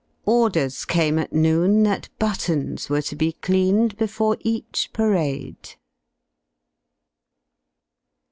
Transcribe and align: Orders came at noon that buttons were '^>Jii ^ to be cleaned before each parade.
Orders 0.25 0.83
came 0.83 1.19
at 1.19 1.31
noon 1.31 1.83
that 1.83 2.09
buttons 2.17 2.89
were 2.89 2.97
'^>Jii 3.01 3.05
^ 3.05 3.07
to 3.09 3.15
be 3.15 3.31
cleaned 3.33 3.97
before 3.97 4.35
each 4.39 4.89
parade. 4.93 5.75